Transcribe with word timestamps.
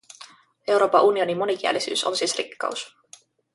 Euroopan 0.67 1.03
unionin 1.03 1.37
monikielisyys 1.37 2.03
on 2.03 2.17
siis 2.17 2.37
rikkaus. 2.37 2.95